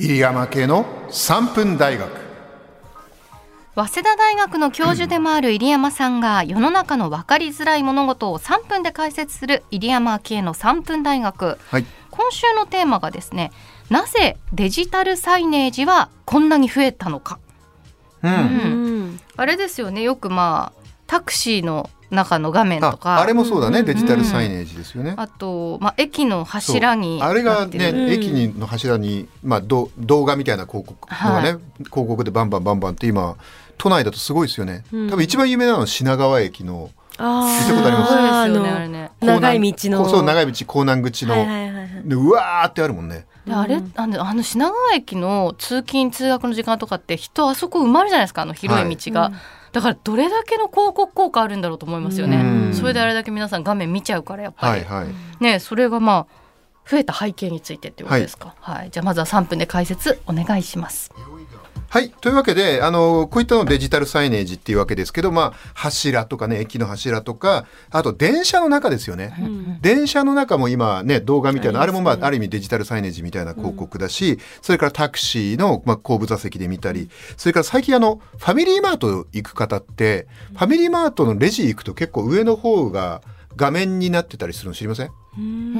[0.00, 2.08] 入山系の3分大学。
[3.74, 11.84] 早稲田大学の教授でもある入山さんが世の中の分かりづらい物事を3分で解説する入山系の3分大学、はい。
[12.12, 13.50] 今週のテーマがですね
[13.90, 17.40] なぜデジタルサイネージはこんなに増えたのか、
[18.22, 19.20] うん、うん。
[19.36, 20.02] あれですよね。
[20.02, 20.77] よくまあ
[21.08, 23.20] タクシーの中の画面とあか。
[23.20, 33.36] あれもそうだね、うんデジタルサイネージですよね、あと、まあ、駅の柱にあれがね、うん駅にの柱に、まあ、ど動画みたいな広告のがね、は広告でバンバンバンバンって今
[33.76, 35.10] 都内だとすごいですよね、うん。
[35.10, 38.12] 多分一番有名なのは品川駅のあ聞いたことあります？
[38.12, 39.10] そうですよねあのあれね。
[39.20, 40.08] 長い道の。
[40.08, 41.88] そう長い道港南口の、はいはいはいはい。
[42.04, 43.26] でうわーってあるもんね。
[43.46, 49.32] であれあのあの品川駅の通勤通学の時間とかって人あそこ埋まるじゃないですかあの広い道が、はい
[49.72, 52.74] だからどれだけの広告効果あるんだろうと思いますよね、うん。
[52.74, 55.42] それであれだけ皆さん画面見ちゃうからやっぱり、はいはい。
[55.42, 58.54] ねそれがまあ増えた背景についてっていうことですか。
[58.60, 61.12] はい、じゃあまずは3分で解説お願いします
[61.90, 62.10] はい。
[62.10, 69.34] というわけで、あの、こういったのをデジタルサイネージっていうわけですけど、まあ、柱とかね、駅の柱とか、あと電車の中ですよね。
[69.42, 69.80] ん。
[69.80, 77.08] 電車の中も今ね、動画みたいな、あれもまあ、ある意味デジタルサイネージみたいな広告だし、それからタクシーの、まあ、後部座席で見たり、
[77.38, 83.22] それから最近あの、ファミリーマート行く方って、ファミリーマートのレジ行くと結構上の方が
[83.56, 85.10] 画面になってたりするの知りません？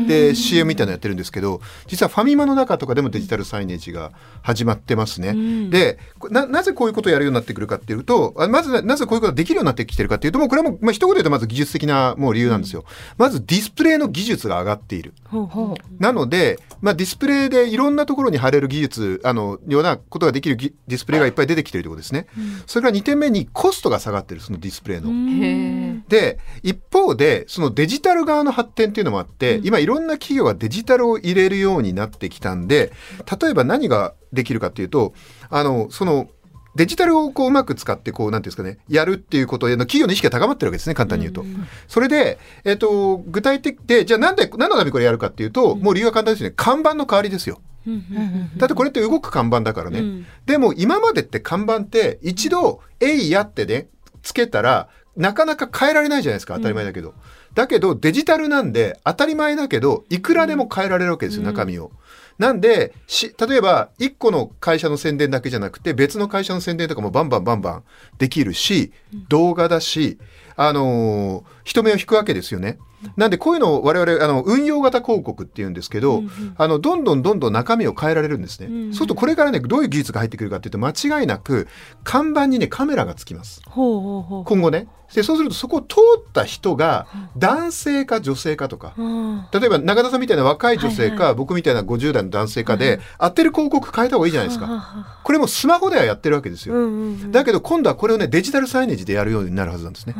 [0.07, 5.33] で CM みたいなのやってるんですけど実はファミマの中とかでもデジタルサイネージが始まってますね。
[5.33, 5.99] んで
[6.31, 12.85] ななぜこういうことをやるようになってくるかっていうとあまずなぜこういうことができるようになってきてるかっていうともうこれはもう、まあ、一言で言うとまず技術的なもう理由なんですよ。
[13.17, 15.15] まずディスプレイの技術が上がっている。
[15.25, 22.27] ほうほなので、まあ、ディスプレイでいろんなところに貼れる技術あのようなことができるぎディスプレイがいっぱい出てきてるということですね。
[22.67, 26.03] それから2点目にコストが下がってるそのディスプレイの。
[26.09, 32.93] で一方でそのデジタル側の発展っていうのもあって、今いろんな企業がデジタルを入れるようになってきたんで
[33.41, 35.15] 例えば何ができるかっていうと
[35.51, 36.29] あのその
[36.79, 41.45] デジタルをこううまく使ってこうなんていうんですかねやるっていうことへの企業の意識が高まってるわけですね簡単に言うと。
[41.89, 46.53] それで、えっと具体的でじゃあなんで何のためにこれやるかっていうと、もう理由は簡単ですね。
[46.55, 47.61] 看板の代わりですよ。
[47.85, 50.01] ううんだってこれって動く看板だからね。
[50.01, 50.27] うん。
[50.47, 53.89] でも今までって看板って一度「えいや」ってね
[54.23, 56.55] つけたらなかなか変えられないじゃないですか。
[56.55, 57.15] 当たり前だけど。
[57.55, 61.91] だけどデジタルなんで当たり前だけどいくらでも変えられるわけですよ、中身を。
[62.39, 67.83] なんでし例えば1個の会社の宣伝だけじゃなくて別の会社の宣伝とかもバンバンバンバン
[68.19, 68.93] できるし
[69.29, 70.19] 動画だし、
[70.57, 72.79] あのー人目を引くわけですよね。
[73.17, 76.23] なんでこういうのを我々あの運用型広告っていうんですけど、
[76.57, 78.67] あのどんどんどんどん中身を変えられるんですね。
[78.67, 81.69] うんそうするとこれからねどういう技術が入ってくるかっていうと間違いなく
[82.05, 83.63] 看板にねカメラがつきます。
[83.67, 84.89] ほうほうほう今後ね。
[85.15, 88.95] でそうするとそこを通った人が男性か女性かとか。
[88.97, 89.19] うん
[89.53, 94.67] 例えば中田さんみたいな若い女性か、はい僕みたいな50代の男性かで、当てる広告変えた方がいいじゃないですか。
[94.67, 96.75] はははこれもスマホではやってるわけですよ。
[96.75, 100.15] うんうんうんだけど今度はこれをねデジタルサイネージでやるようになるはずなんですね。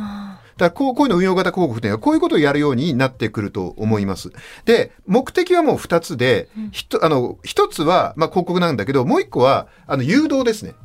[0.59, 4.31] あだこうこういうの運用型広告っていうのはこういうことをやるようになってくると思います。
[4.65, 10.75] で目的はもう2つで、ひとあの1つは、まあ、広告なんだけどもう1個はあの誘導ですね。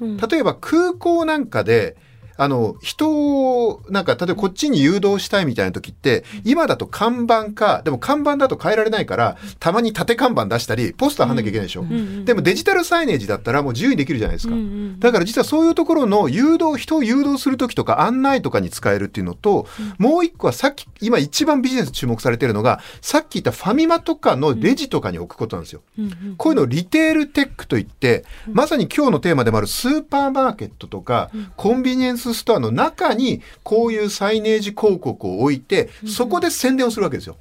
[0.00, 1.96] うん例えば空港なんかで
[2.36, 19.66] あの人をなんか例えばこっちに誘導したいみたいな時って今だと看板かでも看板だと変えられないからたまに縦看板出したりポスター貼んなきゃいけないでしょ、うんうんでもデジタルサイネージだったらもう自由にできるじゃないですか、うんうんだから実はそういうところの誘導人を誘導する時とか案内とかに使えるっていうのと、
[19.98, 25.82] もう一個はさっき今一番ビジネス注目されてるのがさっき言ったファミマとかのレジとかに置くことなんですよ。
[25.98, 37.36] うんうんこういうのをリテールテックといって、まさに今日のテーマでもあるスーパーマーケットとか、コンビニエンスストアの中にこういうサイネージ広告を置いて、そこで宣伝をするわけですよ。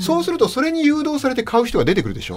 [0.00, 2.36] そうするとそれに誘導されて買う人が出てくるでしょ。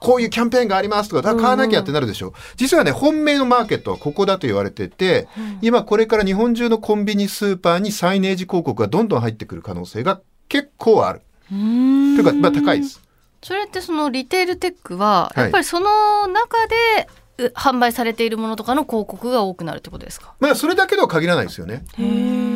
[0.00, 2.32] こういうキャンペーンがありますとか、だから買わなきゃってなるでしょ。
[2.56, 5.28] 実はね、本命のマーケットはここだと言われてて、
[5.62, 11.20] 今これから日本中のコンビニスーパーにサイネージ広告がどんどん入ってくる可能性が結構ある。
[11.48, 13.04] というか、まあ高いです。
[13.42, 16.74] それってそのリテールテックははいやっぱりその中で
[17.06, 17.23] う
[17.54, 20.34] 販売されているものとかの広告が多くなるってことですか？
[20.40, 21.84] まあそれだけとは限らないですよね。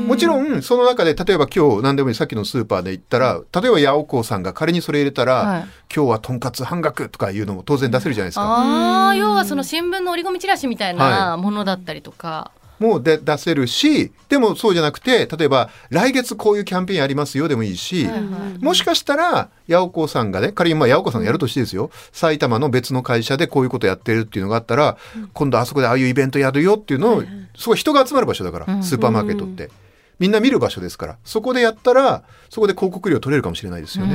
[0.07, 5.67] もちろんその中で例えば今日何でもいいさっきのスーパーで行ったら例えば八百子さんが仮にそれ入れたら、はい。
[5.95, 8.43] 今日はとんかつ半額とかいうのも当然出せるじゃないですか。
[8.43, 18.23] ああ要はその新聞の折り込みチラシみたいはなものだったりとか、もうで出せるしでもそうじゃなくて例えば来月こういうキャンペーンやりますよでもいいし、はいはい。
[18.65, 21.91] もしかしたら八百子さんがね仮にまあ八百子さんがやるとしてですよ。
[22.13, 24.97] 埼玉の別の会社でこういうことやってるっていうのがあったら、
[25.33, 27.23] 今度あそこでああいうイベントやるよっていうのを、
[27.57, 28.83] すごい人が集まる場所だから、うん。
[28.83, 29.71] スーパーマーケットって。
[30.19, 31.19] みんな見る場所ですから。
[31.25, 34.15] そこでやったらそこで広告料取れるかもしれないですよね。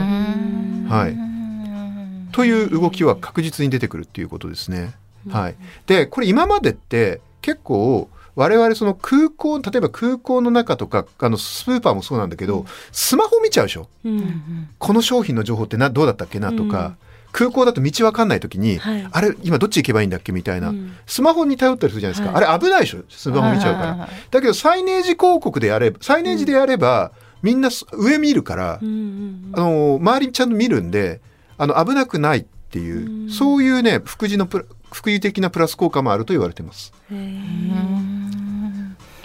[0.90, 2.34] はい。
[2.34, 4.96] という動きは確実に出てくるっていうことですね。
[5.30, 5.56] はい、
[5.88, 13.88] でこれ今までって結構我々その空港例えば空港の中とかあのスーパーもそうなんだけど、スマホ見ちゃうでしょ？
[14.04, 14.70] うん。
[14.80, 16.96] この商品の情報ってなどうだったっけなとか、
[17.32, 19.08] 空港だと道わかんない時に、はい。
[19.12, 20.96] あれ今どっち行けばいいんだっけみたいな、うん。
[21.06, 22.46] スマホに頼ったりするじゃないですか、はい。
[22.46, 23.04] あれ危ないでしょ？
[23.10, 31.22] スマホ見ちゃうから、だけどサイネージ広告でやればサイネージでやれば、みんなす上見るから、うんうんあの周りちゃんと見るんで
[31.58, 33.30] あの危なくないっていう、うん。
[33.30, 36.94] そういうね副次のプラ副次的なプラス効果もあると言われてます。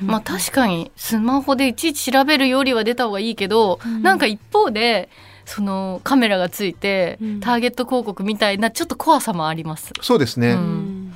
[0.00, 4.02] まあ確かにスマホでいちいち調べるよりは出た方がいいけど、うん。
[4.02, 5.08] なんか一方で
[5.44, 7.40] そのカメラがついて、うん。
[7.40, 9.92] ターゲット広告みたいなちょっと怖さもあります。
[10.02, 11.12] そうですね、うだん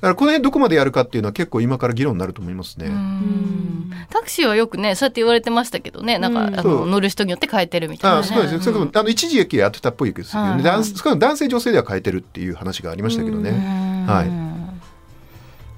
[0.00, 2.86] からこの辺どこまでやるかっていうのは結構今から議論になると思いますね。
[2.86, 3.92] うん。
[4.10, 6.58] タクシーはよくねそうやって言われてましたけどねなんか、うん。
[6.58, 8.20] あの乗る人によって変えてるみたいな、ね。
[8.20, 11.18] あそうですね、それこんそあの一時期やってたっぽいですけどね、はいはい。
[11.18, 14.06] 男性女性では変えてるっていう話がありましたけどね、うん。
[14.06, 14.45] はい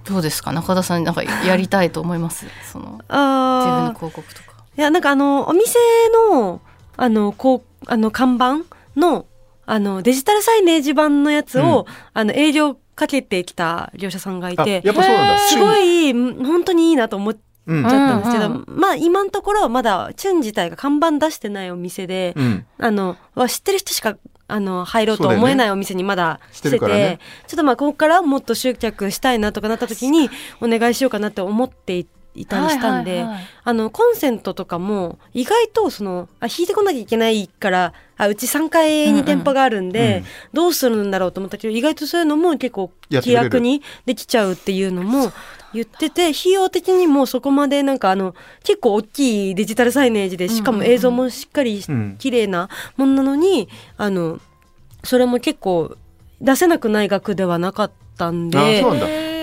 [0.09, 0.53] どうですか？
[0.53, 2.47] 中田さんなんかやりたいと思います？
[2.73, 4.65] その自分あーの広告とか。
[4.77, 5.79] いやなんかあのお店
[6.33, 6.61] の
[6.97, 8.61] あのこうあの看板
[8.97, 9.27] の
[9.67, 15.39] あのデジタルサイネージ版のやつを、あの営業かけてきた業者さんがいあてやっぱそうなんだ。
[15.41, 16.11] すごい。
[16.11, 17.85] うん本当にいいなと思っちうん。
[17.85, 22.67] ゃったんですけど、うんまあ今のところまだチュン自体が看板出してないお店で、うん。
[22.79, 24.17] あのは知ってる人しか
[24.49, 27.19] あの入ろうと思えないお店にまだししててるからね。
[27.47, 30.31] ちょっとまあここからもっと集客したいなとかなった時に。
[30.61, 32.07] お願いしようかなって思ってい
[32.41, 33.25] いたりしたんで、
[33.65, 40.25] あのコンセントとかも意外とそのあ引いてこなきゃいけないからあうち3階に店舗があるんで、うん。
[40.53, 45.33] どうするんだろうと思ったけど意外とそういうのも結構気やってくれる楽にできちゃうっていうのも
[45.73, 54.41] 言ってて費用的にもそこまでなんかあの結構大きいデジタルサイネージでしかも映像もしっかりうん綺麗なもんなのにあの
[55.05, 55.97] それも結構
[56.41, 58.83] 出せなくない額ではなかったんで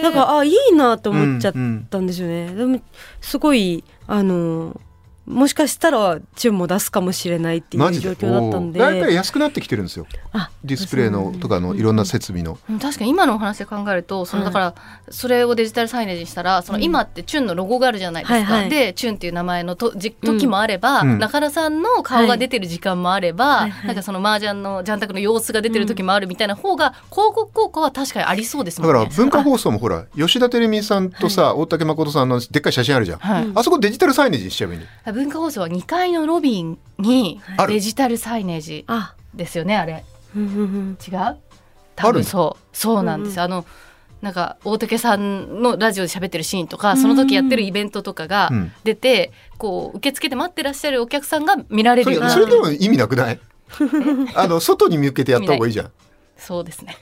[0.05, 2.53] なんかあいいなと思っちゃっうんうんたんですよね。
[2.53, 2.79] でも
[3.21, 4.79] すごいあの
[5.25, 8.79] もしかしたらチュンも出すかもしれないっていう状況だったんで。
[8.79, 8.85] おー。
[8.85, 10.05] だいたい安くなってきてるんですよ。
[10.33, 14.53] あディスプレイのとかのいろんな設備の、うん確かに今のお話で考えるとそのはい。
[14.53, 14.75] だから
[15.09, 18.69] それをデジタルサイネージにしたらそのうん今ってチュンのロゴがあるじゃないですか、はいはい。
[18.69, 21.19] でチュンっていう名前のとじ時もあれば、うん。
[21.19, 23.71] 中田さんの顔が出てる時間もあれば、はい。
[23.71, 28.93] はいなんかその麻雀のジャンタクの様子が出てる時もあるみたいな方が広告効果は確かにありそうですもんね。
[28.93, 33.45] だから文化放送もほら吉田照美さんとさ、大竹誠さんのでっかい写真あるじゃん、はい。
[33.45, 34.79] うんあそこデジタルサイネージにしちゃえばいい
[35.15, 40.03] 文化放送は2階のロビーにデジタルサイネージあ、ですよねあれ。
[40.35, 40.97] うんうんうん。
[41.01, 41.37] 違う？
[41.95, 42.75] 多分そう。
[42.75, 43.65] そうなんです、うんあの
[44.21, 48.71] なんか大竹さんのラジオで喋ってるシーンとかその時やってるイベントとかがうん。
[48.83, 52.33] 出て、こう受付で待ってらっしゃるお客さんが見られるようにな。
[52.33, 53.39] それでも意味なくない
[54.35, 55.91] あの外に向けてやった方がいいじゃん
[56.37, 56.97] そうですね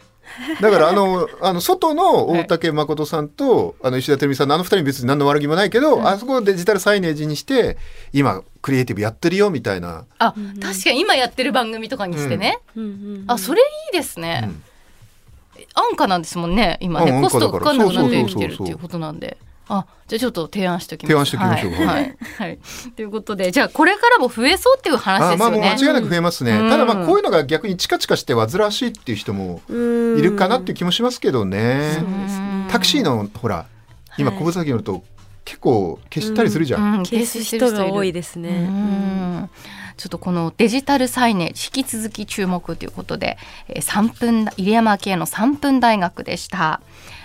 [0.62, 7.78] だからあの あの外の大竹誠さんと、あの石田照美さんのあの二人別に何の悪気もないけど、うんあそこをデジタルサイネージにして
[8.12, 10.60] 今クリエイティブやってるよみたいな、あ、うん。
[10.60, 13.24] 確かに今やってる番組とかにしてね、うん。
[13.28, 14.64] あそれいいですね、うん。
[15.74, 18.66] 安価なんですもんね今ね、うんコストがかかんなくなってきてるそうそうそうそう。
[18.66, 19.38] っていうことなんで
[19.70, 21.12] あじゃあちょっと提案しておきます。
[21.12, 22.18] 提案しておきましょうはい、はい。
[22.38, 22.60] はい。
[22.96, 26.70] ということでじゃあこれからも増えそうっていう話あまあですよねもう間違いなく増えますね、うん。
[26.70, 29.74] ただまあこういうのが逆にチカチカして煩わしいっていう人もう
[30.16, 30.20] ん。
[30.20, 32.68] いるかなっていう気もしますけどね、そうですね。
[32.70, 33.66] タクシーのほら
[34.18, 34.40] 今はい。
[34.40, 35.04] 小ぶさき乗ると
[35.46, 38.50] 結構消したりするじゃん、うん消す人が多いですね。
[38.50, 39.50] うん
[40.04, 43.38] ちょっとこのデジタルサイネージ引き続き注目ということで、
[43.70, 46.82] えー、3分入山系の3分大学でした。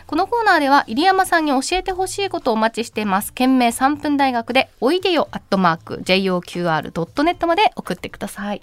[0.07, 3.33] このコーナーでは入山さんに教えてほしいことをお待ちしています。
[3.33, 8.63] 件名3分大学でおいでよアットマーク JOQR.net まで送ってください。